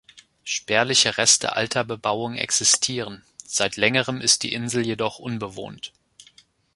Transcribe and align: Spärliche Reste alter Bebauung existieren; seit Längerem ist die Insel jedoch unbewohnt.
Spärliche 0.43 1.19
Reste 1.19 1.55
alter 1.55 1.83
Bebauung 1.83 2.33
existieren; 2.33 3.23
seit 3.45 3.77
Längerem 3.77 4.19
ist 4.19 4.41
die 4.41 4.51
Insel 4.51 4.83
jedoch 4.83 5.19
unbewohnt. 5.19 5.93